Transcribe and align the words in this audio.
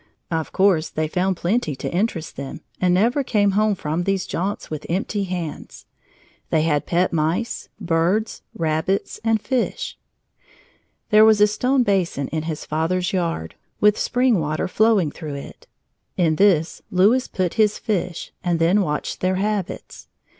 Of 0.31 0.51
course 0.51 0.89
they 0.89 1.07
found 1.07 1.37
plenty 1.37 1.75
to 1.75 1.93
interest 1.93 2.35
them 2.35 2.61
and 2.79 2.91
never 2.91 3.23
came 3.23 3.51
home 3.51 3.75
from 3.75 4.03
these 4.03 4.25
jaunts 4.25 4.71
with 4.71 4.83
empty 4.89 5.25
hands. 5.25 5.85
They 6.49 6.63
had 6.63 6.87
pet 6.87 7.13
mice, 7.13 7.69
birds, 7.79 8.41
rabbits, 8.55 9.19
and 9.23 9.39
fish. 9.39 9.99
There 11.11 11.23
was 11.23 11.39
a 11.39 11.45
stone 11.45 11.83
basin 11.83 12.29
in 12.29 12.41
his 12.49 12.65
father's 12.65 13.13
yard, 13.13 13.53
with 13.79 13.95
spring 13.95 14.39
water 14.39 14.67
flowing 14.67 15.11
through 15.11 15.35
it. 15.35 15.67
In 16.17 16.37
this 16.37 16.81
Louis 16.89 17.27
put 17.27 17.53
his 17.53 17.77
fish 17.77 18.31
and 18.43 18.57
then 18.57 18.81
watched 18.81 19.19
their 19.21 19.35
habits. 19.35 20.07